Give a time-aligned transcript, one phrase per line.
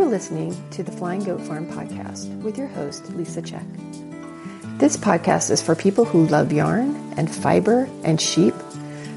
[0.00, 3.66] You're listening to the Flying Goat Farm podcast with your host, Lisa Check.
[4.78, 8.54] This podcast is for people who love yarn and fiber and sheep,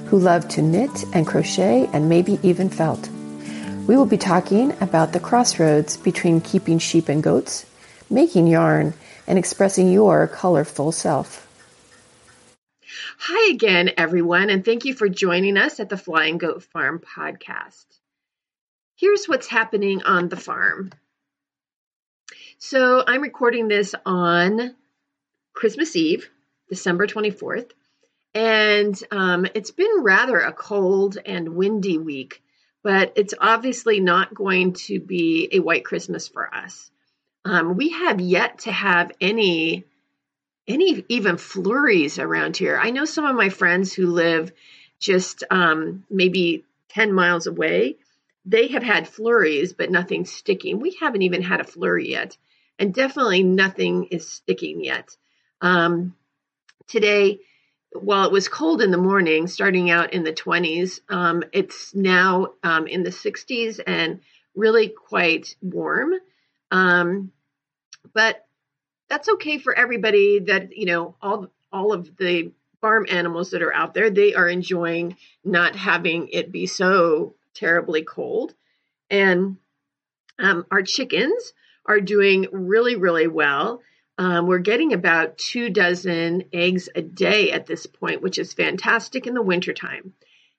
[0.08, 3.10] who love to knit and crochet and maybe even felt.
[3.88, 7.66] We will be talking about the crossroads between keeping sheep and goats,
[8.10, 8.94] making yarn,
[9.26, 11.48] and expressing your colorful self.
[13.20, 17.86] Hi again, everyone, and thank you for joining us at the Flying Goat Farm podcast
[18.96, 20.92] here's what's happening on the farm.
[22.58, 24.76] So I'm recording this on
[25.54, 26.30] Christmas Eve,
[26.70, 27.72] December 24th,
[28.34, 32.42] and um, it's been rather a cold and windy week,
[32.82, 36.90] but it's obviously not going to be a white Christmas for us.
[37.46, 39.86] Um, we have yet to have any
[40.66, 42.80] any even flurries around here.
[42.82, 44.54] I know some of my friends who live
[44.98, 47.98] just um, maybe 10 miles away
[48.46, 50.80] they have had flurries, but nothing sticking.
[50.80, 52.38] We haven't even had a flurry yet,
[52.78, 55.16] and definitely nothing is sticking yet.
[55.62, 56.16] Um,
[56.88, 57.40] today,
[57.94, 62.54] while it was cold in the morning, starting out in the 20s, um, it's now
[62.64, 64.20] um, in the 60s and
[64.56, 66.14] really quite warm.
[66.72, 67.32] Um,
[68.14, 68.46] but
[69.10, 72.52] that's okay for everybody that, you know, all, all of the
[72.82, 78.04] farm animals that are out there, they are enjoying not having it be so terribly
[78.04, 78.54] cold.
[79.10, 79.58] And
[80.40, 81.54] um, our chickens
[81.86, 83.82] are doing really, really well.
[84.18, 89.28] Um, we're getting about two dozen eggs a day at this point, which is fantastic
[89.28, 90.14] in the wintertime.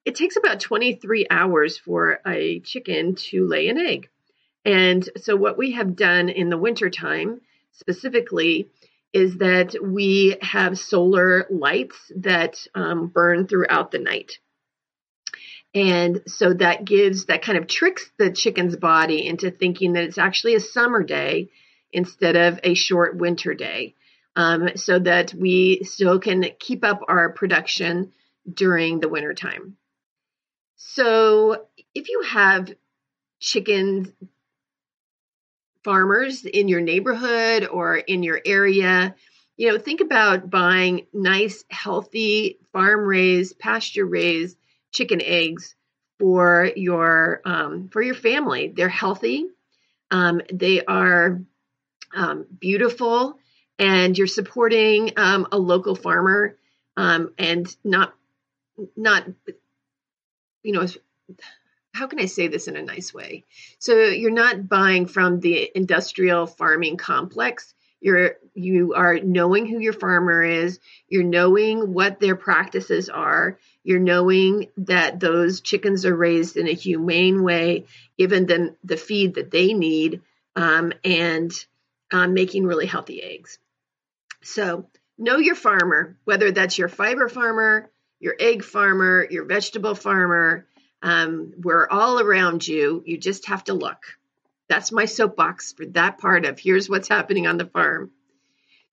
[0.05, 4.09] It takes about 23 hours for a chicken to lay an egg.
[4.65, 7.41] And so, what we have done in the wintertime
[7.73, 8.69] specifically
[9.13, 14.39] is that we have solar lights that um, burn throughout the night.
[15.75, 20.19] And so that gives, that kind of tricks the chicken's body into thinking that it's
[20.19, 21.51] actually a summer day
[21.93, 23.95] instead of a short winter day.
[24.37, 28.13] Um, so that we still can keep up our production
[28.53, 29.77] during the winter time.
[30.75, 32.75] So if you have
[33.39, 34.13] chicken
[35.85, 39.15] farmers in your neighborhood or in your area,
[39.57, 44.57] you know, think about buying nice, healthy, farm raised, pasture raised
[44.95, 45.75] chicken eggs
[46.19, 48.73] for your um, for your family.
[48.75, 49.49] They're healthy,
[50.11, 51.43] um, they are
[52.15, 53.39] um, beautiful,
[53.79, 56.57] and you're supporting um, a local farmer
[56.97, 58.15] um, and not
[58.97, 59.27] not
[60.63, 60.87] you know
[61.93, 63.45] how can I say this in a nice way?
[63.79, 67.73] So you're not buying from the industrial farming complex.
[68.05, 70.79] You're you are knowing who your farmer is.
[71.09, 73.59] You're knowing what their practices are.
[73.83, 77.87] You're knowing that those chickens are raised in a humane way,
[78.19, 80.21] given them the feed that they need,
[80.55, 81.51] um, and
[82.13, 83.59] um, making really healthy eggs.
[84.43, 84.87] So,
[85.17, 87.91] know your farmer, whether that's your fiber farmer,
[88.21, 90.67] your egg farmer, your vegetable farmer.
[91.01, 93.03] Um, we're all around you.
[93.07, 94.19] You just have to look.
[94.69, 98.11] That's my soapbox for that part of here's what's happening on the farm.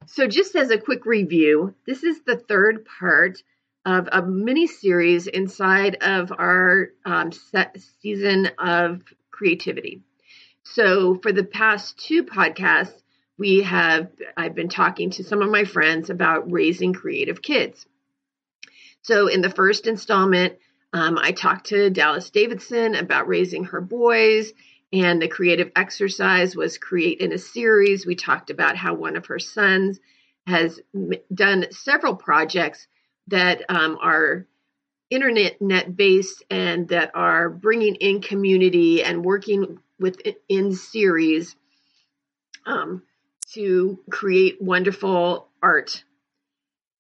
[0.08, 3.42] So, just as a quick review, this is the third part
[3.86, 7.32] of a mini series inside of our um,
[8.02, 10.02] season of creativity.
[10.64, 13.02] So, for the past two podcasts,
[13.38, 17.86] we have I've been talking to some of my friends about raising creative kids.
[19.04, 20.58] So, in the first installment,
[20.94, 24.54] um, I talked to Dallas Davidson about raising her boys,
[24.94, 28.06] and the creative exercise was create in a series.
[28.06, 30.00] We talked about how one of her sons
[30.48, 30.80] has
[31.34, 32.88] done several projects
[33.28, 34.48] that um, are
[35.10, 41.56] internet net based and that are bringing in community and working within series
[42.66, 43.04] um,
[43.54, 46.04] to create wonderful art.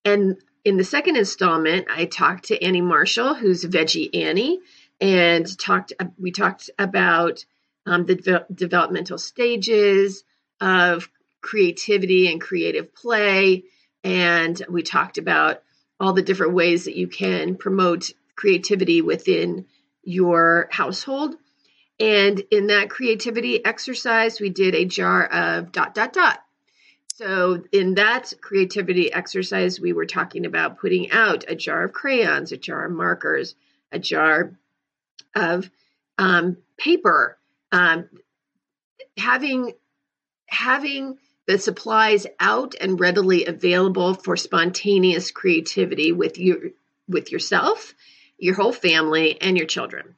[0.06, 4.60] And in the second installment, I talked to Annie Marshall, who's Veggie Annie,
[5.00, 5.94] and talked.
[6.20, 7.46] We talked about
[7.86, 10.24] um, the de- developmental stages
[10.60, 11.10] of
[11.42, 13.64] creativity and creative play,
[14.04, 15.64] and we talked about
[16.00, 19.66] all the different ways that you can promote creativity within
[20.04, 21.36] your household.
[22.00, 26.44] And in that creativity exercise, we did a jar of dot, dot, dot.
[27.16, 32.52] So, in that creativity exercise, we were talking about putting out a jar of crayons,
[32.52, 33.54] a jar of markers,
[33.92, 34.58] a jar
[35.36, 35.70] of
[36.18, 37.38] um, paper,
[37.72, 38.10] um,
[39.18, 39.74] having
[40.48, 46.72] having the supplies out and readily available for spontaneous creativity with your
[47.08, 47.94] with yourself,
[48.38, 50.16] your whole family, and your children.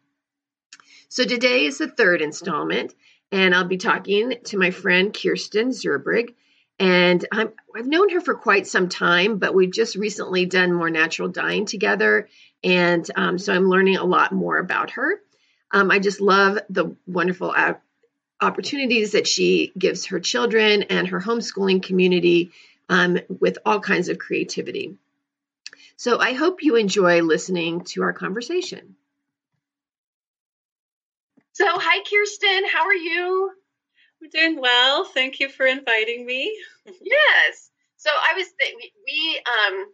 [1.09, 2.94] So today is the third installment,
[3.31, 6.33] and I'll be talking to my friend Kerstin Zurbrigg.
[6.79, 10.89] And i have known her for quite some time, but we've just recently done more
[10.89, 12.29] natural dyeing together.
[12.63, 15.21] And um, so I'm learning a lot more about her.
[15.74, 17.54] Um, I just love the wonderful
[18.42, 22.52] opportunities that she gives her children and her homeschooling community
[22.90, 24.98] um, with all kinds of creativity.
[25.98, 28.96] So I hope you enjoy listening to our conversation.
[31.54, 32.68] So, hi, Kerstin.
[32.72, 33.52] How are you?
[34.22, 35.06] I'm doing well.
[35.06, 36.58] Thank you for inviting me.
[36.86, 37.72] yes.
[37.98, 39.86] So I was th- we, we um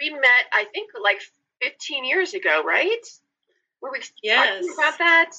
[0.00, 1.20] we met I think like
[1.62, 3.06] 15 years ago, right?
[3.82, 4.60] Were we yes.
[4.60, 5.30] talking about that?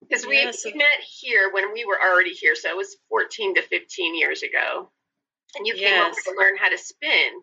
[0.00, 0.64] Because we, yes.
[0.64, 4.42] we met here when we were already here, so it was 14 to 15 years
[4.42, 4.90] ago.
[5.56, 6.14] And you came yes.
[6.26, 7.42] over to learn how to spin.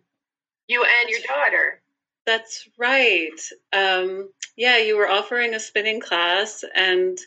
[0.68, 1.81] You and your daughter.
[2.25, 3.39] That's right.
[3.74, 7.18] Um, yeah, you were offering a spinning class, and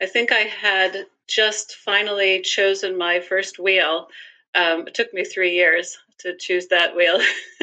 [0.00, 4.08] I think I had just finally chosen my first wheel.
[4.54, 7.18] Um, it took me three years to choose that wheel,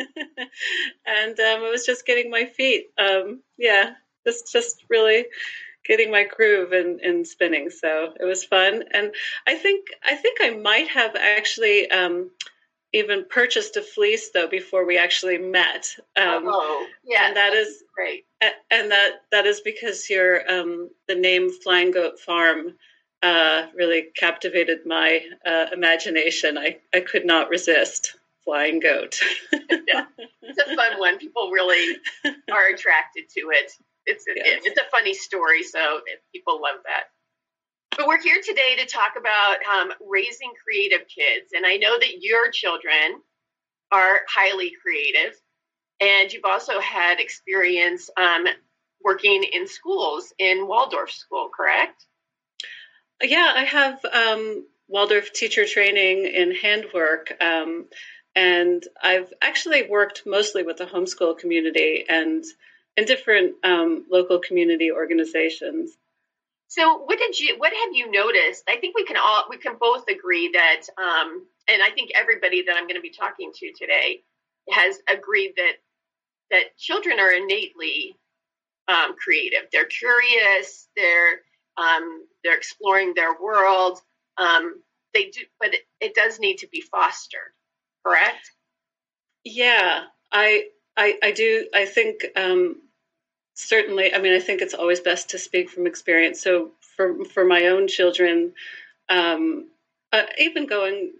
[1.06, 2.88] and um, I was just getting my feet.
[2.98, 3.92] Um, yeah,
[4.30, 5.26] just just really
[5.86, 7.70] getting my groove in, in spinning.
[7.70, 9.12] So it was fun, and
[9.48, 12.32] I think I think I might have actually um,
[12.94, 15.96] even purchased a fleece though before we actually met.
[16.16, 18.26] Um, oh, yeah, and that is great.
[18.42, 22.76] And that that is because your um, the name Flying Goat Farm
[23.22, 26.58] uh, really captivated my uh, imagination.
[26.58, 29.20] I I could not resist Flying Goat.
[29.52, 30.06] yeah,
[30.42, 31.18] it's a fun one.
[31.18, 31.98] People really
[32.52, 33.72] are attracted to it.
[34.10, 34.62] It's a, yes.
[34.66, 36.02] it's a funny story, so
[36.34, 37.04] people love that.
[37.96, 41.52] But we're here today to talk about um, raising creative kids.
[41.54, 43.22] And I know that your children
[43.92, 45.36] are highly creative,
[46.02, 48.46] and you've also had experience um,
[49.04, 52.06] working in schools in Waldorf School, correct?
[53.22, 57.32] Yeah, I have um, Waldorf teacher training in handwork.
[57.42, 57.88] Um,
[58.36, 62.44] and I've actually worked mostly with the homeschool community and
[62.98, 65.92] in different um, local community organizations.
[66.68, 67.58] So, what did you?
[67.58, 68.64] What have you noticed?
[68.70, 72.64] I think we can all we can both agree that, um, and I think everybody
[72.64, 74.22] that I'm going to be talking to today
[74.70, 75.74] has agreed that
[76.52, 78.16] that children are innately
[78.88, 79.68] um, creative.
[79.72, 80.88] They're curious.
[80.96, 81.42] They're
[81.78, 84.00] um, they're exploring their world.
[84.38, 84.82] Um,
[85.14, 87.54] they do, but it, it does need to be fostered.
[88.06, 88.52] Correct?
[89.44, 90.66] Yeah, I
[91.00, 91.66] I, I do.
[91.74, 92.82] I think um,
[93.54, 96.42] certainly, I mean, I think it's always best to speak from experience.
[96.42, 98.54] So for for my own children,
[99.08, 99.70] um,
[100.12, 101.14] uh, even going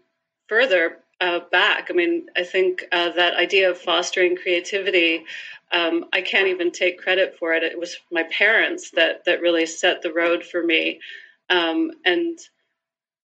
[0.48, 5.24] further uh, back, I mean, I think uh, that idea of fostering creativity,
[5.72, 7.64] um, I can't even take credit for it.
[7.64, 11.00] It was my parents that that really set the road for me,
[11.50, 12.38] um, and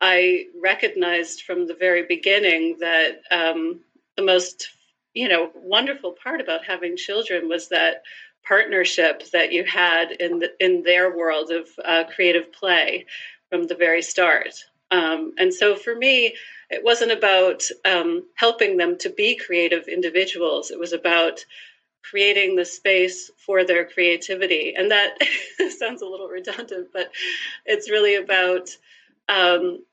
[0.00, 3.81] I recognized from the very beginning that um,
[4.17, 4.69] the most
[5.14, 8.02] you know wonderful part about having children was that
[8.44, 13.06] partnership that you had in the, in their world of uh, creative play
[13.49, 14.55] from the very start.
[14.90, 16.34] Um, and so for me,
[16.70, 20.70] it wasn't about um, helping them to be creative individuals.
[20.70, 21.44] It was about
[22.02, 24.75] creating the space for their creativity.
[24.76, 25.16] And that
[25.78, 27.11] sounds a little redundant, but
[27.64, 28.69] it's really about
[29.28, 29.84] um,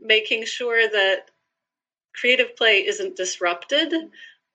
[0.00, 1.30] making sure that
[2.14, 3.92] creative play isn't disrupted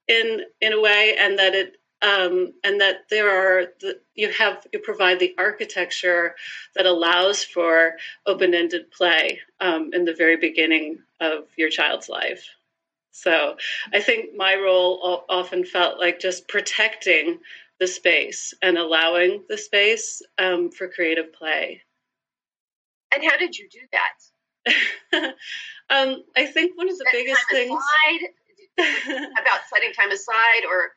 [0.08, 4.66] in in a way and that it um, and that there are the, you have
[4.72, 6.36] you provide the architecture
[6.76, 7.94] that allows for
[8.26, 12.48] open-ended play um, in the very beginning of your child's life.
[13.12, 13.58] So
[13.92, 17.40] I think my role often felt like just protecting
[17.80, 21.82] the space and allowing the space um, for creative play.
[23.12, 25.34] And how did you do that?
[25.90, 27.82] Um, I think one of the biggest things
[29.40, 30.92] about setting time aside or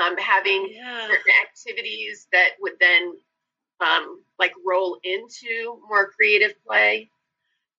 [0.00, 1.02] um, having yeah.
[1.02, 3.14] certain activities that would then
[3.80, 7.10] um, like roll into more creative play?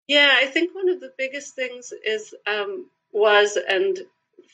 [0.08, 4.00] Yeah, I think one of the biggest things is um, was and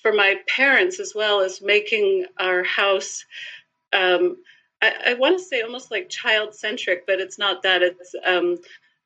[0.02, 3.26] for my parents as well is making our house.
[3.92, 4.38] Um,
[4.82, 7.82] I, I want to say almost like child centric, but it's not that.
[7.84, 8.58] It's um,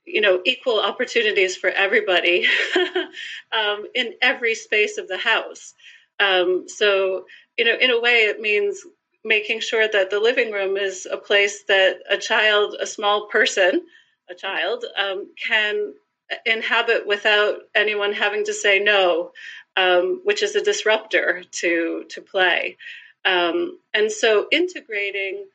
[0.08, 2.48] you know equal opportunities for everybody
[3.52, 5.74] um, in every space of the house.
[6.20, 7.26] Um, so
[7.58, 8.84] you know, in a way, it means
[9.24, 13.82] making sure that the living room is a place that a child, a small person,
[14.30, 15.94] a child, um, can
[16.46, 19.32] inhabit without anyone having to say no,
[19.76, 22.78] um, which is a disruptor to to play.
[23.26, 25.46] Um, and so, integrating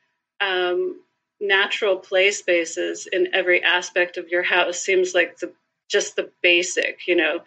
[0.41, 1.01] um,
[1.43, 5.53] natural play spaces in every aspect of your house seems like the
[5.89, 7.41] just the basic, you know.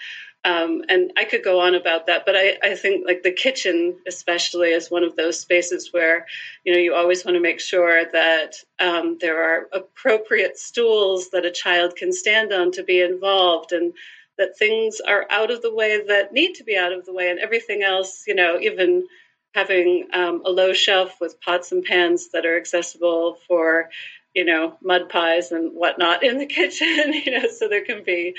[0.43, 3.97] Um, and I could go on about that, but I, I think like the kitchen,
[4.07, 6.27] especially, is one of those spaces where
[6.63, 11.47] you know you always want to make sure that um, there are appropriate stools that
[11.47, 13.93] a child can stand on to be involved, and
[14.37, 17.31] that things are out of the way that need to be out of the way,
[17.31, 19.07] and everything else, you know, even
[19.55, 23.89] having um, a low shelf with pots and pans that are accessible for
[24.35, 28.35] you know mud pies and whatnot in the kitchen, you know, so there can be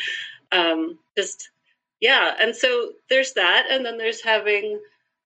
[0.52, 1.48] um, just
[2.00, 4.78] yeah and so there's that and then there's having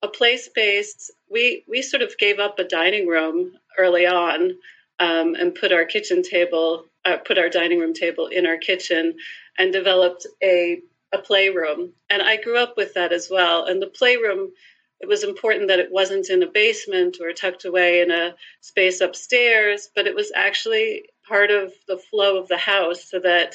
[0.02, 4.52] a place based we we sort of gave up a dining room early on
[5.00, 9.16] um, and put our kitchen table uh, put our dining room table in our kitchen
[9.58, 10.80] and developed a
[11.12, 11.92] a playroom.
[12.08, 14.52] And i grew up with that as well and the playroom
[15.00, 19.00] it was important that it wasn't in a basement or tucked away in a space
[19.00, 23.54] upstairs but it was actually part of the flow of the house so that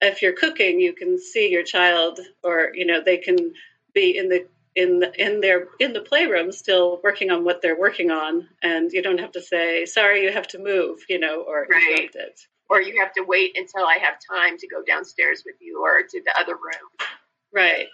[0.00, 3.52] if you're cooking, you can see your child, or you know, they can
[3.94, 4.46] be in the
[4.76, 8.90] in the, in their in the playroom still working on what they're working on, and
[8.92, 11.82] you don't have to say, "Sorry, you have to move," you know, or right.
[11.92, 12.40] interrupt it.
[12.68, 16.02] Or you have to wait until I have time to go downstairs with you, or
[16.02, 17.08] to the other room.
[17.52, 17.88] Right.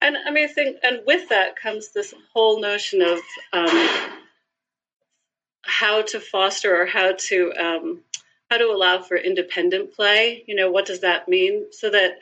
[0.00, 3.18] And I mean, I think, and with that comes this whole notion of
[3.52, 4.10] um,
[5.62, 8.00] how to foster or how to um,
[8.50, 10.44] how to allow for independent play.
[10.46, 11.66] You know, what does that mean?
[11.72, 12.18] So that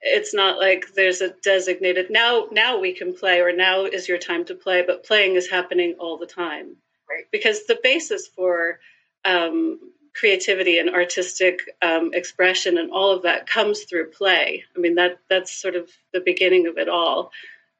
[0.00, 4.18] it's not like there's a designated now now we can play or now is your
[4.18, 6.76] time to play, but playing is happening all the time.
[7.08, 7.24] Right.
[7.30, 8.80] Because the basis for
[9.24, 9.78] um,
[10.20, 14.64] creativity and artistic um, expression and all of that comes through play.
[14.76, 17.32] I mean that that's sort of the beginning of it all.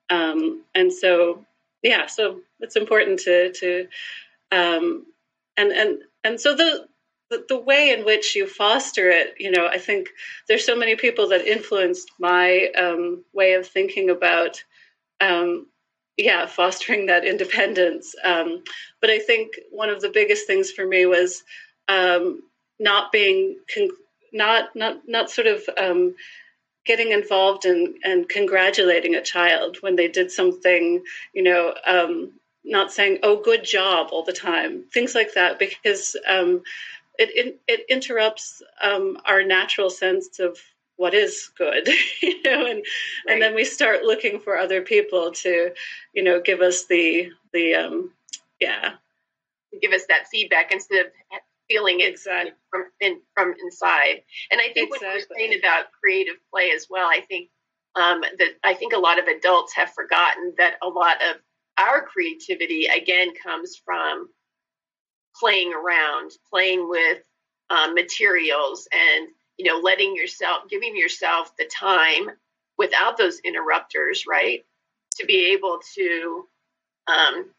[0.08, 1.44] Um, and so
[1.82, 3.86] yeah, so it's important to to
[4.50, 5.06] um,
[5.56, 6.88] and and and so the
[7.30, 10.08] the, the way in which you foster it, you know, I think
[10.48, 14.64] there's so many people that influenced my um, way of thinking about,
[15.20, 15.68] um,
[16.16, 18.16] yeah, fostering that independence.
[18.24, 18.64] Um,
[19.00, 21.44] but I think one of the biggest things for me was
[21.90, 22.42] um,
[22.78, 23.90] not being, con-
[24.32, 26.14] not not not sort of um,
[26.86, 31.02] getting involved in and congratulating a child when they did something,
[31.34, 32.32] you know, um,
[32.64, 36.62] not saying "oh, good job" all the time, things like that, because um,
[37.18, 40.58] it it, it interrupts um, our natural sense of
[40.96, 41.88] what is good,
[42.22, 42.84] you know, and right.
[43.28, 45.72] and then we start looking for other people to,
[46.14, 48.12] you know, give us the the um,
[48.60, 48.92] yeah,
[49.80, 51.12] give us that feedback instead of
[51.70, 52.52] feeling it exactly.
[52.70, 54.22] from in, from inside.
[54.50, 55.08] And I think exactly.
[55.08, 57.48] what you're saying about creative play as well, I think
[57.96, 61.36] um, that I think a lot of adults have forgotten that a lot of
[61.78, 64.28] our creativity again comes from
[65.38, 67.18] playing around, playing with
[67.70, 72.30] um, materials, and you know, letting yourself, giving yourself the time
[72.78, 74.64] without those interrupters, right,
[75.16, 76.48] to be able to
[77.06, 77.50] um,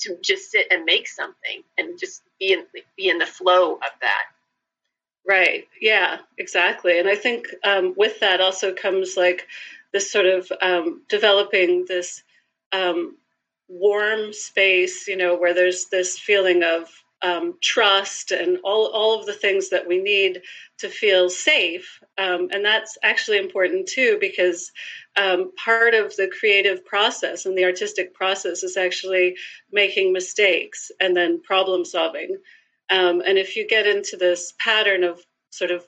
[0.00, 2.64] to just sit and make something and just be in
[2.96, 4.24] be in the flow of that.
[5.28, 5.66] Right.
[5.80, 6.18] Yeah.
[6.38, 6.98] Exactly.
[7.00, 9.46] And I think um, with that also comes like
[9.92, 12.22] this sort of um, developing this
[12.72, 13.16] um,
[13.68, 16.88] warm space, you know, where there's this feeling of
[17.22, 20.42] um, trust and all, all of the things that we need
[20.78, 22.00] to feel safe.
[22.18, 24.70] Um, and that's actually important too, because
[25.16, 29.36] um, part of the creative process and the artistic process is actually
[29.72, 32.36] making mistakes and then problem solving.
[32.90, 35.20] Um, and if you get into this pattern of
[35.50, 35.84] sort of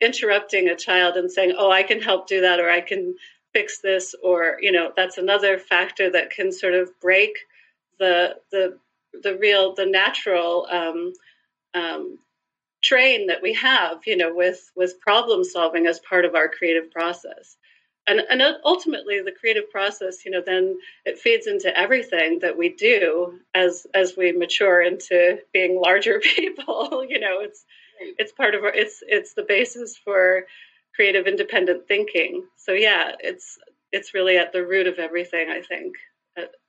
[0.00, 3.14] interrupting a child and saying, oh, I can help do that, or I can
[3.52, 7.32] fix this, or, you know, that's another factor that can sort of break
[7.98, 8.78] the, the
[9.22, 11.12] the real the natural um,
[11.74, 12.18] um,
[12.82, 16.90] train that we have you know with with problem solving as part of our creative
[16.90, 17.56] process
[18.06, 22.68] and and ultimately the creative process you know then it feeds into everything that we
[22.70, 27.64] do as as we mature into being larger people you know it's
[28.18, 30.46] it's part of our it's it's the basis for
[30.94, 33.58] creative independent thinking so yeah it's
[33.92, 35.94] it's really at the root of everything i think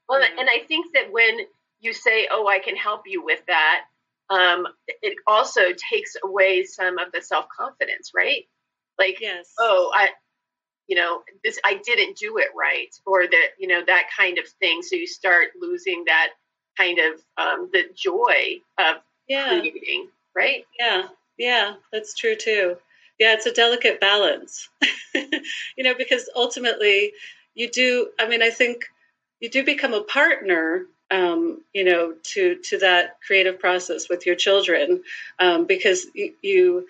[0.08, 1.40] well and i think that when
[1.84, 3.86] you say, "Oh, I can help you with that,"
[4.30, 4.68] um,
[5.02, 5.62] it also
[5.92, 8.46] takes away some of the self confidence, right?
[8.98, 9.54] Like, yes.
[9.60, 10.10] oh, I,
[10.88, 14.48] you know, this I didn't do it right, or that you know that kind of
[14.60, 14.82] thing.
[14.82, 16.30] So you start losing that
[16.78, 18.98] kind of um, the joy of
[19.28, 19.60] yeah.
[19.60, 20.66] creating, right?
[20.80, 22.78] Yeah, yeah, that's true too.
[23.20, 24.70] Yeah, it's a delicate balance,
[25.14, 27.14] you know, because ultimately
[27.54, 28.10] you do.
[28.20, 28.86] I mean, I think
[29.40, 34.36] you do become a partner um, you know, to to that creative process with your
[34.36, 35.04] children,
[35.40, 36.88] um, because you, you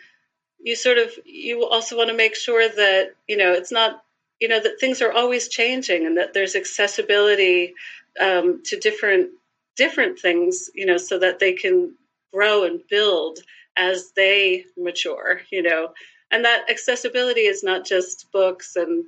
[0.63, 4.03] you sort of you also want to make sure that you know it's not
[4.39, 7.73] you know that things are always changing and that there's accessibility
[8.19, 9.29] um, to different
[9.75, 11.93] different things you know so that they can
[12.33, 13.39] grow and build
[13.77, 15.89] as they mature you know.
[16.31, 19.05] And that accessibility is not just books and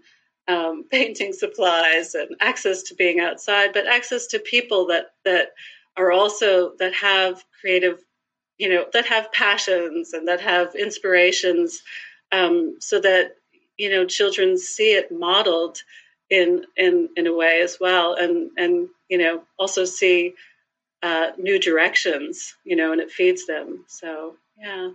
[0.48, 5.50] um, painting supplies and access to being outside but access to people that that
[5.98, 8.04] are also that have creative
[8.58, 11.82] you know that have passions and that have inspirations
[12.32, 13.36] um, so that
[13.78, 15.82] you know children see it modeled
[16.30, 18.16] in in in a way as well.
[18.16, 20.36] And and you know also see
[21.04, 23.86] uh, new directions you know and it feeds them.
[23.88, 24.90] So yeah.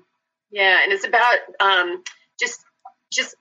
[0.50, 2.02] Yeah and it's about um,
[2.40, 2.60] just
[3.12, 3.34] just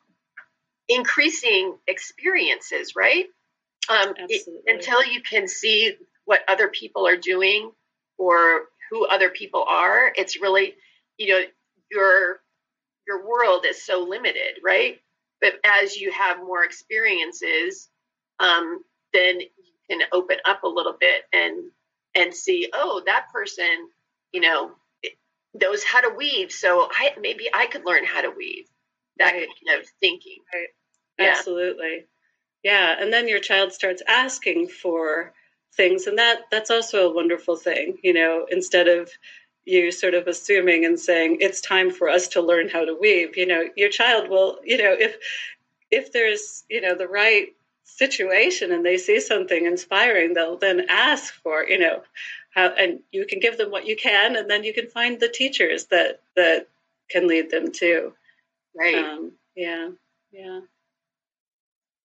[0.88, 3.26] increasing experiences right?
[3.90, 5.96] Um, it, until you can see
[6.26, 7.72] what other people are doing
[8.20, 10.76] or who other people are it's really
[11.18, 11.42] you know
[11.92, 12.40] your
[13.08, 15.00] your world is so limited right?
[15.42, 17.90] But as you have more experiences
[18.40, 19.50] um, then you
[19.90, 21.72] can open up a little bit and
[22.16, 23.90] and see oh that person
[24.32, 24.72] you know
[25.54, 26.52] knows how to weave.
[26.52, 28.68] So i maybe i could learn how to weave
[29.18, 29.48] that right.
[29.68, 30.38] kind of thinking.
[30.54, 30.68] Right.
[31.18, 31.36] Yeah.
[31.38, 32.06] absolutely.
[32.64, 35.34] Yeah and then your child starts asking for
[35.76, 36.08] things.
[36.08, 39.10] And that that's also a wonderful thing you know instead of
[39.66, 43.38] you sort of assuming and saying it's time for us to learn how to weave
[43.38, 45.18] you know your child will you know if
[45.92, 47.50] if there's you know the right
[47.84, 52.02] situation and they see something inspiring they'll then ask for you know
[52.52, 55.30] how and you can give them what you can and then you can find the
[55.30, 56.68] teachers that that
[57.10, 58.14] can lead them to.
[58.78, 58.96] Right.
[58.96, 59.90] Um, yeah
[60.32, 60.62] yeah.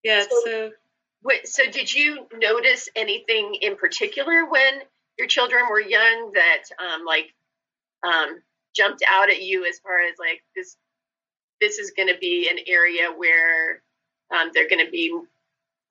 [0.02, 0.71] Yeah so, so
[1.25, 4.83] Wait, so did you notice anything in particular when
[5.19, 7.33] your children were young that um, like
[8.07, 8.43] um,
[8.76, 10.76] jumped out at you as far as like this
[11.61, 13.81] this is going to be an area where
[14.35, 15.19] um, they're going to be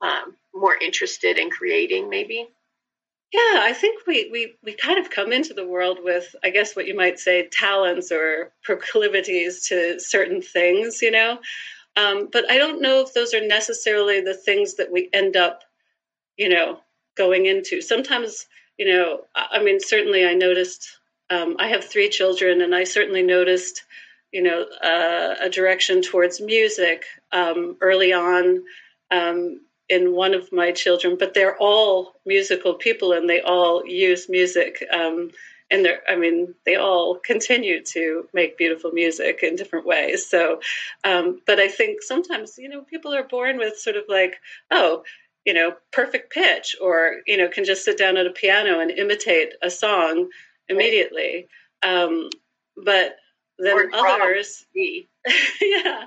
[0.02, 2.48] um, more interested in creating maybe?
[3.32, 6.76] Yeah i think we, we we kind of come into the world with i guess
[6.76, 11.40] what you might say talents or proclivities to certain things you know
[11.96, 15.64] um, but I don't know if those are necessarily the things that we end up,
[16.38, 16.80] you know,
[17.16, 17.82] going into.
[17.82, 20.98] Sometimes, you know, I mean, certainly I noticed,
[21.30, 23.84] um, I have three children, and I certainly noticed,
[24.32, 28.64] you know, uh, a direction towards music um, early on
[29.12, 34.28] um, in one of my children, but they're all musical people and they all use
[34.28, 34.84] music.
[35.72, 40.28] And they're i mean they all continue to make beautiful music in different ways.
[40.28, 40.60] So
[41.04, 44.36] um, but i think sometimes you know people are born with sort of like
[44.72, 45.04] oh
[45.46, 48.92] you know perfect pitch or you know can just sit down at a piano and
[48.92, 50.30] imitate a song
[50.70, 51.48] immediately.
[51.82, 52.30] Um,
[52.78, 53.18] but
[53.60, 54.66] then others
[55.62, 56.04] yeah.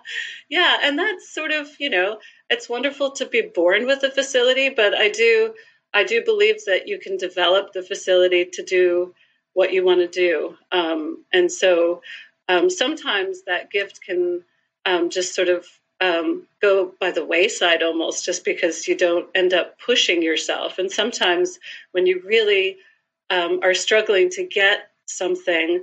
[0.49, 0.79] Yeah.
[0.83, 2.19] And that's sort of you know
[2.51, 5.55] it's wonderful to be born with a facility but i do
[5.95, 9.14] i do believe that you can develop the facility to do
[9.57, 10.55] what you want to do.
[10.71, 12.03] Um, and so
[12.47, 14.45] um, sometimes that gift can
[14.85, 15.66] um, just sort of
[15.99, 20.77] um, go by the wayside almost just because you don't end up pushing yourself.
[20.79, 21.59] And sometimes
[21.92, 22.77] when you really
[23.31, 25.83] um, are struggling to get something,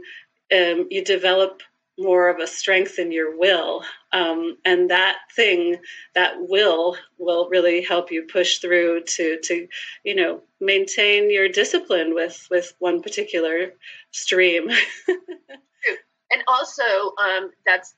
[0.56, 1.64] um, you develop
[1.97, 3.84] more of a strength in your will.
[4.12, 5.77] Um, and that thing,
[6.15, 9.67] that will, will really help you push through to, to,
[10.03, 13.73] you know, maintain your discipline with, with one particular
[14.12, 14.69] stream.
[16.32, 16.84] and also,
[17.21, 17.93] um, that's,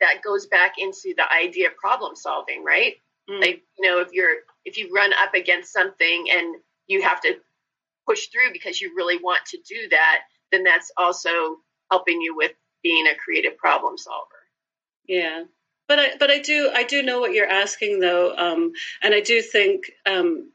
[0.00, 2.94] that goes back into the idea of problem solving, right?
[3.28, 3.40] Mm.
[3.40, 7.36] Like, you know, if you're, if you run up against something and you have to
[8.06, 11.56] push through because you really want to do that, then that's also
[11.90, 14.26] helping you with being a creative problem solver.
[15.06, 15.44] Yeah.
[15.86, 18.34] But I, but I do, I do know what you're asking though.
[18.36, 20.50] Um, and I do think, um,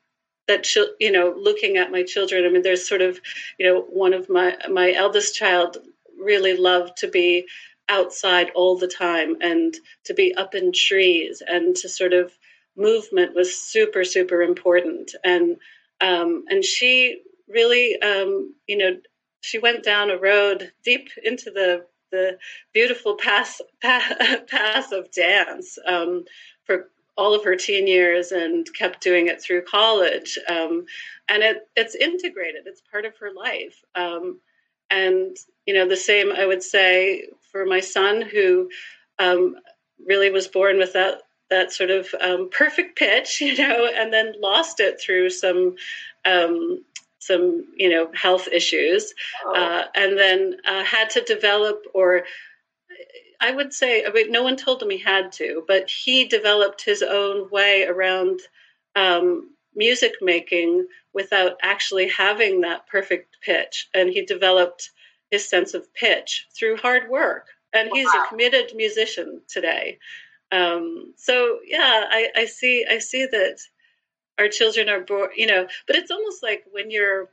[0.47, 0.67] that
[0.99, 3.19] you know looking at my children i mean there's sort of
[3.57, 5.77] you know one of my my eldest child
[6.19, 7.45] really loved to be
[7.89, 12.31] outside all the time and to be up in trees and to sort of
[12.75, 15.57] movement was super super important and
[16.01, 18.97] um, and she really um, you know
[19.41, 22.37] she went down a road deep into the the
[22.73, 26.23] beautiful path, path, path of dance um,
[26.63, 30.37] for all of her teen years and kept doing it through college.
[30.47, 30.85] Um,
[31.27, 33.83] and it, it's integrated, it's part of her life.
[33.95, 34.39] Um,
[34.89, 38.69] and, you know, the same I would say for my son, who
[39.19, 39.55] um,
[40.05, 44.33] really was born with that, that sort of um, perfect pitch, you know, and then
[44.39, 45.75] lost it through some
[46.25, 46.83] um,
[47.25, 49.13] some you know health issues,
[49.45, 49.55] oh.
[49.55, 52.23] uh, and then uh, had to develop or
[53.43, 56.81] I would say, I mean, no one told him he had to, but he developed
[56.81, 58.39] his own way around
[58.95, 63.89] um, music making without actually having that perfect pitch.
[63.93, 64.91] And he developed
[65.29, 67.47] his sense of pitch through hard work.
[67.73, 67.95] And wow.
[67.95, 69.99] he's a committed musician today.
[70.53, 72.85] Um, so yeah, I, I see.
[72.89, 73.57] I see that
[74.39, 75.29] our children are born.
[75.35, 77.29] You know, but it's almost like when you're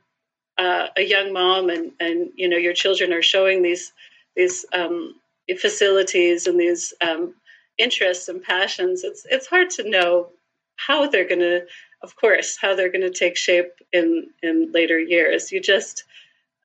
[0.57, 3.91] uh, a young mom and and you know your children are showing these
[4.35, 5.15] these um,
[5.59, 7.33] facilities and these um,
[7.77, 9.03] interests and passions.
[9.03, 10.29] It's it's hard to know
[10.75, 11.65] how they're going to
[12.03, 15.51] of course, how they're going to take shape in in later years.
[15.51, 16.03] You just,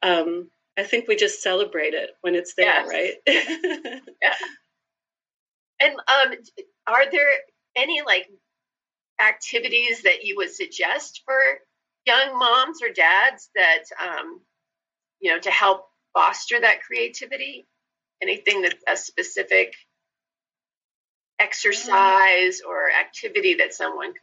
[0.03, 2.89] um, I think we just celebrate it when it's there, yes.
[2.89, 3.15] right?
[4.23, 4.35] yeah.
[5.81, 6.39] And um,
[6.87, 7.29] are there
[7.77, 8.29] any like
[9.21, 11.39] activities that you would suggest for
[12.07, 14.41] young moms or dads that um,
[15.21, 17.67] you know to help foster that creativity?
[18.23, 19.75] Anything that's a specific
[21.39, 24.23] exercise or activity that someone could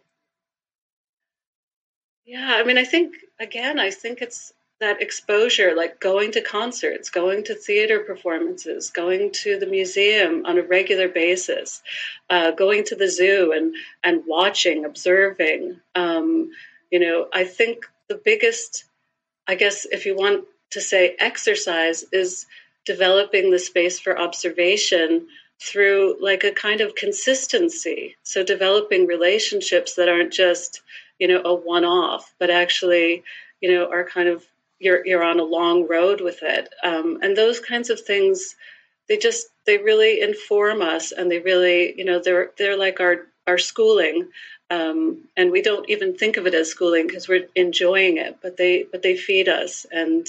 [2.25, 4.53] yeah, I mean, I think, again, I think it's
[4.83, 10.57] that exposure, like going to concerts, going to theater performances, going to the museum on
[10.57, 11.81] a regular basis,
[12.29, 15.79] uh, going to the zoo and, and watching, observing.
[15.95, 16.51] Um,
[16.91, 18.83] you know, I think the biggest,
[19.47, 22.45] I guess, if you want to say exercise, is
[22.85, 25.27] developing the space for observation
[25.61, 28.17] through like a kind of consistency.
[28.23, 30.81] So developing relationships that aren't just
[31.19, 33.23] you know a one off, but actually
[33.61, 34.45] you know are kind of
[34.79, 38.55] you're you're on a long road with it, um, and those kinds of things
[39.07, 43.27] they just they really inform us, and they really you know they're they're like our
[43.47, 44.29] our schooling.
[44.69, 48.57] Um, and we don't even think of it as schooling because we're enjoying it, but
[48.57, 50.25] they but they feed us, and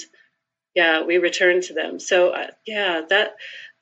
[0.75, 1.99] yeah, we return to them.
[1.99, 3.35] So uh, yeah, that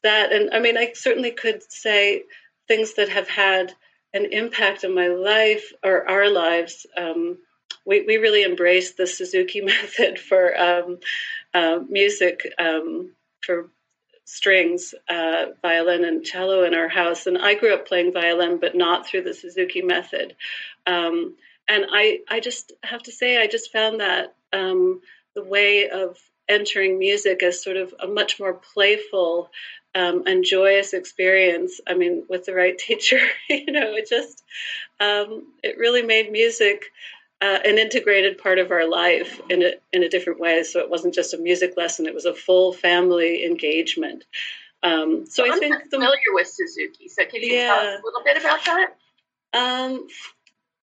[0.04, 2.24] that and I mean, I certainly could say
[2.68, 3.74] things that have had
[4.14, 7.40] an impact on my life or our lives, um,
[7.86, 11.00] we, we really embraced the Suzuki method for um,
[11.54, 13.70] uh, music um, for
[14.26, 17.28] strings, uh, violin and cello in our house.
[17.28, 20.36] And I grew up playing violin, but not through the Suzuki method.
[20.88, 21.36] Um,
[21.68, 25.02] and I, I just have to say, I just found that um,
[25.36, 29.50] the way of entering music as sort of a much more playful
[29.96, 31.80] um, and joyous experience.
[31.88, 34.44] I mean, with the right teacher, you know, it just
[35.00, 36.86] um, it really made music
[37.42, 40.64] uh, an integrated part of our life in a in a different way.
[40.64, 44.26] So it wasn't just a music lesson; it was a full family engagement.
[44.82, 47.08] Um, so I'm I think the, familiar with Suzuki.
[47.08, 47.68] So can you yeah.
[47.68, 48.96] tell us a little bit about that?
[49.54, 50.08] Um,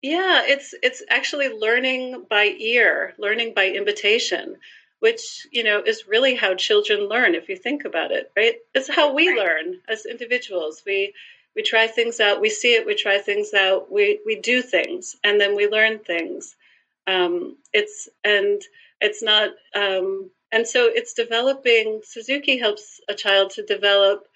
[0.03, 4.57] yeah, it's it's actually learning by ear, learning by imitation
[5.01, 8.95] which you know is really how children learn if you think about it right it's
[8.95, 11.13] how we learn as individuals we
[11.57, 15.17] we try things out we see it we try things out we we do things
[15.25, 16.57] and then we learn things.
[17.07, 18.63] Um, it's and
[19.01, 24.27] it's not um, and so it's developing suzuki helps a child to develop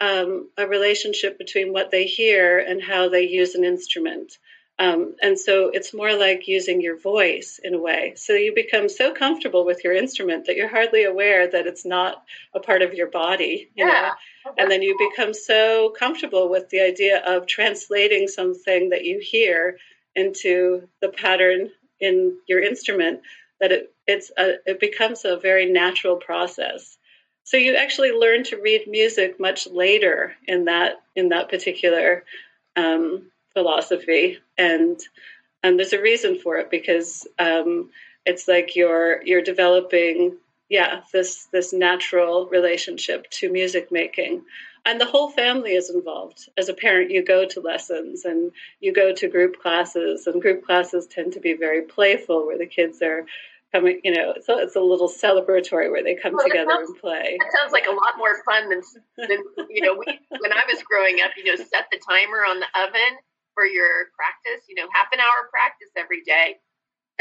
[0.00, 4.38] um, a relationship between what they hear and how they use an instrument
[4.78, 8.14] um, and so it's more like using your voice in a way.
[8.16, 12.22] So you become so comfortable with your instrument that you're hardly aware that it's not
[12.54, 14.12] a part of your body, you yeah.
[14.46, 14.52] know.
[14.56, 19.78] And then you become so comfortable with the idea of translating something that you hear
[20.14, 23.20] into the pattern in your instrument
[23.60, 26.96] that it it's a, it becomes a very natural process.
[27.42, 32.24] So you actually learn to read music much later in that in that particular
[32.76, 35.00] um, philosophy, and
[35.64, 37.90] and there's a reason for it because um,
[38.24, 40.36] it's like you're you're developing
[40.68, 44.44] yeah this this natural relationship to music making.
[44.86, 46.48] And the whole family is involved.
[46.56, 50.64] As a parent you go to lessons and you go to group classes and group
[50.64, 53.26] classes tend to be very playful where the kids are
[53.72, 56.98] coming you know so it's a little celebratory where they come well, together sounds, and
[57.00, 57.36] play.
[57.38, 58.80] that sounds like a lot more fun than,
[59.18, 60.06] than you know we
[60.38, 63.18] when i was growing up you know set the timer on the oven
[63.58, 66.58] for your practice, you know, half an hour practice every day.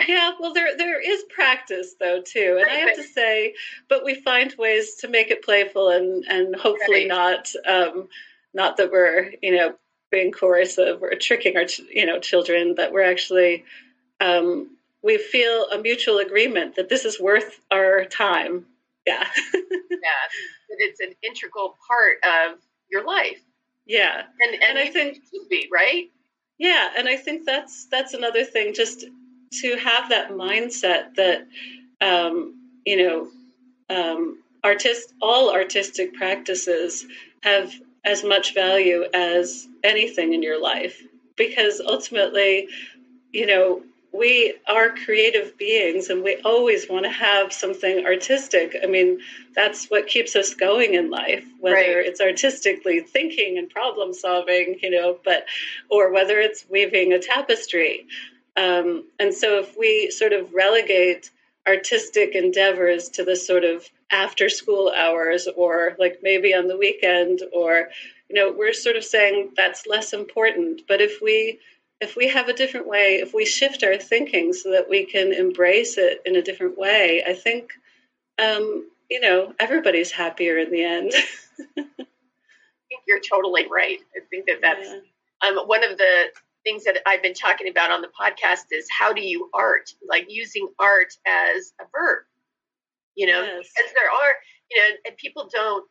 [0.07, 3.55] yeah, well, there there is practice though too, and I have to say,
[3.89, 7.47] but we find ways to make it playful and and hopefully right.
[7.47, 8.07] not um,
[8.53, 9.73] not that we're you know
[10.11, 12.75] being coercive or tricking our you know children.
[12.75, 13.65] That we're actually
[14.21, 18.65] um, we feel a mutual agreement that this is worth our time.
[19.07, 20.21] Yeah, yeah,
[20.69, 22.59] that it's an integral part of
[22.91, 23.41] your life.
[23.87, 26.11] Yeah, and and, and I think it should be right.
[26.57, 29.05] Yeah, and I think that's that's another thing, just
[29.61, 31.47] to have that mindset that
[32.01, 33.29] um, you know,
[33.89, 37.05] um, artist all artistic practices
[37.43, 37.73] have
[38.05, 41.01] as much value as anything in your life.
[41.35, 42.67] Because ultimately,
[43.33, 43.83] you know,
[44.17, 48.75] we are creative beings and we always want to have something artistic.
[48.81, 49.19] I mean,
[49.55, 52.05] that's what keeps us going in life, whether right.
[52.05, 55.45] it's artistically thinking and problem solving, you know, but,
[55.89, 58.07] or whether it's weaving a tapestry.
[58.55, 61.29] Um, and so if we sort of relegate
[61.67, 67.41] artistic endeavors to the sort of after school hours or like maybe on the weekend
[67.53, 67.89] or,
[68.29, 70.81] you know, we're sort of saying that's less important.
[70.87, 71.59] But if we
[71.99, 75.33] if we have a different way, if we shift our thinking so that we can
[75.33, 77.71] embrace it in a different way, I think,
[78.39, 81.11] um, you know, everybody's happier in the end.
[81.15, 83.97] I think you're totally right.
[84.15, 85.49] I think that that's yeah.
[85.49, 86.25] um, one of the
[86.63, 90.25] things that I've been talking about on the podcast is how do you art, like
[90.29, 92.25] using art as a verb,
[93.15, 93.69] you know, yes.
[93.75, 94.35] because there are,
[94.69, 95.85] you know, and people don't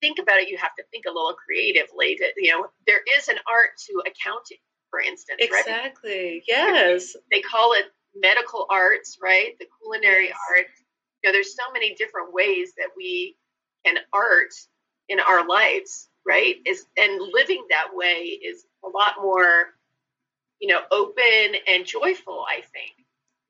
[0.00, 0.48] think about it.
[0.48, 4.02] You have to think a little creatively to, you know, there is an art to
[4.06, 4.58] accounting
[4.90, 5.38] for instance.
[5.40, 6.34] Exactly.
[6.34, 6.42] Right?
[6.46, 7.16] Yes.
[7.30, 9.58] They call it medical arts, right?
[9.58, 10.36] The culinary yes.
[10.50, 10.82] arts.
[11.22, 13.36] You know, there's so many different ways that we
[13.84, 14.52] can art
[15.08, 16.56] in our lives, right?
[16.66, 19.74] Is and living that way is a lot more,
[20.60, 22.44] you know, open and joyful.
[22.48, 22.92] I think.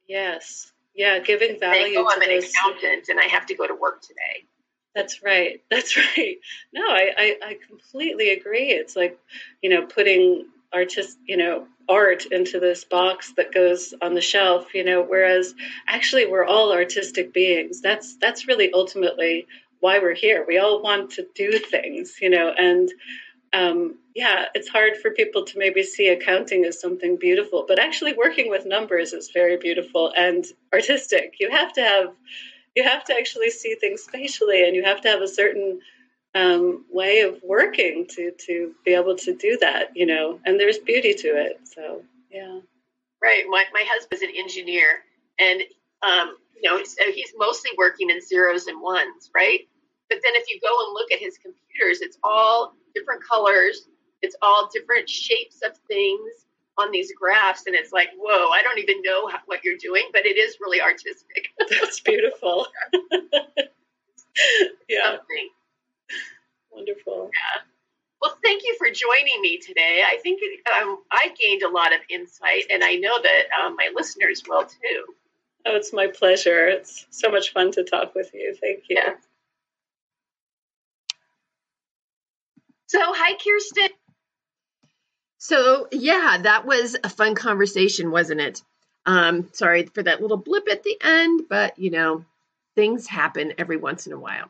[0.08, 0.72] Yes.
[0.94, 1.82] Yeah, giving value.
[1.82, 4.46] Saying, oh, I'm an accountant and I have to go to work today.
[4.94, 5.62] That's right.
[5.70, 6.38] That's right.
[6.72, 8.70] No, I, I, I completely agree.
[8.70, 9.18] It's like,
[9.62, 14.74] you know, putting artist you know art into this box that goes on the shelf
[14.74, 15.54] you know whereas
[15.88, 17.80] actually we're all artistic beings.
[17.80, 19.46] That's that's really ultimately
[19.80, 20.44] why we're here.
[20.46, 22.88] We all want to do things you know and
[23.52, 28.12] um, yeah it's hard for people to maybe see accounting as something beautiful but actually
[28.12, 31.34] working with numbers is very beautiful and artistic.
[31.40, 32.14] You have to have
[32.76, 35.80] you have to actually see things spatially and you have to have a certain
[36.34, 40.38] um, way of working to to be able to do that, you know.
[40.44, 41.60] And there's beauty to it.
[41.64, 42.60] So yeah.
[43.22, 43.44] Right.
[43.48, 45.00] My my husband's an engineer,
[45.38, 45.62] and
[46.02, 49.60] um, you know, so he's mostly working in zeros and ones, right?
[50.08, 53.82] But then if you go and look at his computers, it's all different colors.
[54.22, 56.30] It's all different shapes of things
[56.78, 58.50] on these graphs, and it's like, whoa!
[58.50, 61.48] I don't even know how, what you're doing, but it is really artistic.
[61.70, 62.66] That's beautiful.
[64.88, 65.02] yeah.
[65.04, 65.48] Something.
[66.80, 67.30] Wonderful.
[67.34, 67.62] Yeah.
[68.22, 70.02] Well, thank you for joining me today.
[70.06, 70.40] I think
[70.74, 74.64] um, I gained a lot of insight, and I know that um, my listeners will
[74.64, 75.04] too.
[75.66, 76.66] Oh, it's my pleasure.
[76.68, 78.56] It's so much fun to talk with you.
[78.60, 78.96] Thank you.
[78.98, 79.14] Yeah.
[82.86, 83.90] So, hi, Kerstin.
[85.38, 88.62] So, yeah, that was a fun conversation, wasn't it?
[89.06, 92.24] Um, sorry for that little blip at the end, but you know,
[92.74, 94.48] things happen every once in a while.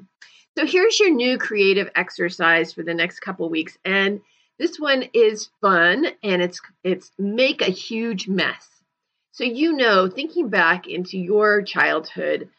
[0.61, 3.79] So here's your new creative exercise for the next couple weeks.
[3.83, 4.21] And
[4.59, 8.69] this one is fun and it's it's make a huge mess.
[9.33, 12.51] So you know, thinking back into your childhood,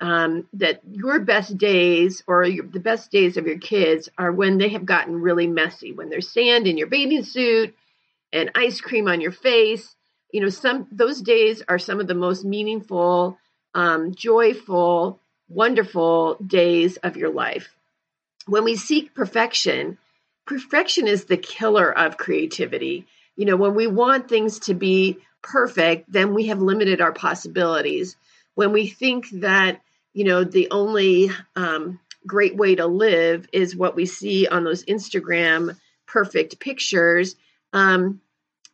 [0.00, 4.58] um, that your best days or your, the best days of your kids are when
[4.58, 7.74] they have gotten really messy, when there's sand in your bathing suit
[8.32, 9.96] and ice cream on your face.
[10.30, 13.36] You know, some those days are some of the most meaningful,
[13.74, 15.18] um, joyful,
[15.48, 17.74] wonderful days of your life.
[18.46, 19.98] When we seek perfection,
[20.46, 23.06] perfection is the killer of creativity.
[23.36, 28.16] You know, when we want things to be perfect, then we have limited our possibilities.
[28.54, 29.80] When we think that,
[30.12, 34.84] you know, the only um, great way to live is what we see on those
[34.84, 37.36] Instagram perfect pictures,
[37.72, 38.20] um,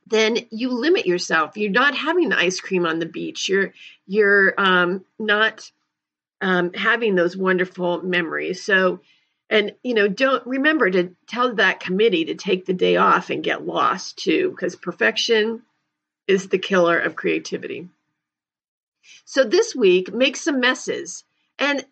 [0.06, 1.56] then you limit yourself.
[1.56, 3.48] You're not having the ice cream on the beach.
[3.48, 3.72] You're
[4.06, 5.70] you're um, not
[6.44, 8.62] um, having those wonderful memories.
[8.62, 9.00] So,
[9.48, 13.42] and you know, don't remember to tell that committee to take the day off and
[13.42, 15.62] get lost too, because perfection
[16.28, 17.88] is the killer of creativity.
[19.24, 21.24] So this week, make some messes,
[21.58, 21.82] and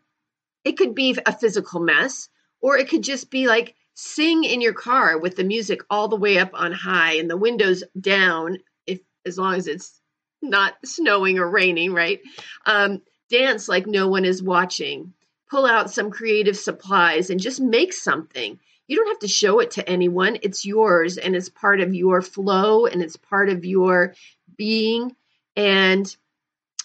[0.64, 2.28] it could be a physical mess,
[2.60, 6.16] or it could just be like sing in your car with the music all the
[6.16, 9.98] way up on high and the windows down, if as long as it's
[10.42, 12.20] not snowing or raining, right?
[12.66, 13.00] Um,
[13.32, 15.14] dance like no one is watching.
[15.50, 18.60] Pull out some creative supplies and just make something.
[18.86, 20.38] You don't have to show it to anyone.
[20.42, 24.14] It's yours and it's part of your flow and it's part of your
[24.56, 25.16] being.
[25.56, 26.14] And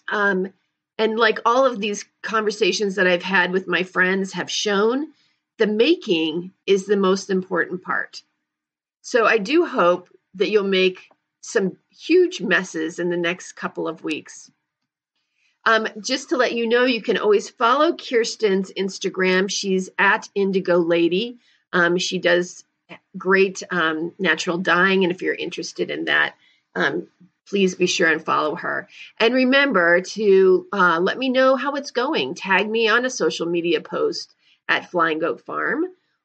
[0.09, 0.53] um,
[0.97, 5.11] and like all of these conversations that I've had with my friends have shown,
[5.57, 8.23] the making is the most important part.
[9.01, 11.09] So I do hope that you'll make
[11.41, 14.49] some huge messes in the next couple of weeks.
[15.67, 19.51] Um, just to let you know, you can always follow Kerstin's Instagram.
[19.51, 21.39] She's at Indigo Lady.
[21.73, 22.63] Um, she does
[23.17, 25.03] great um, natural dyeing.
[25.03, 26.35] And if you're interested in that,
[26.73, 27.07] um,
[27.49, 28.87] please be sure and follow her.
[29.19, 32.35] And remember to uh, let me know how it's going.
[32.35, 34.33] Tag me on a social media post
[34.69, 35.83] at Flying Goat Farm,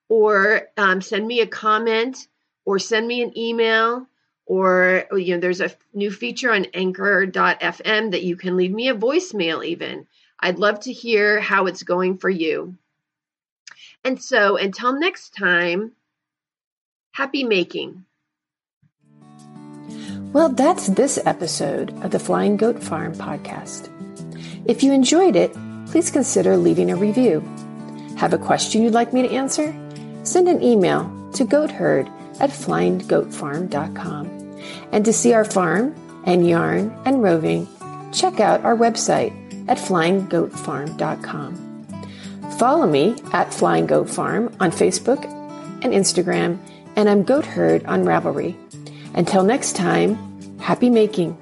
[0.08, 2.28] or um, send me a comment,
[2.64, 4.06] or send me an email.
[4.46, 8.94] Or, you know, there's a new feature on anchor.fm that you can leave me a
[8.94, 10.06] voicemail, even.
[10.38, 12.76] I'd love to hear how it's going for you.
[14.04, 15.92] And so until next time,
[17.12, 18.04] happy making.
[20.32, 23.90] Well, that's this episode of the Flying Goat Farm podcast.
[24.66, 25.52] If you enjoyed it,
[25.86, 27.40] please consider leaving a review.
[28.16, 29.74] Have a question you'd like me to answer?
[30.24, 32.10] Send an email to goatherd
[32.42, 34.42] at flyinggoatfarm.com.
[34.92, 37.68] And to see our farm and yarn and roving,
[38.12, 39.32] check out our website
[39.68, 41.68] at flyinggoatfarm.com.
[42.58, 45.24] Follow me at Flying Goat Farm on Facebook
[45.82, 46.58] and Instagram,
[46.96, 48.54] and I'm Goat Herd on Ravelry.
[49.14, 51.36] Until next time, happy making.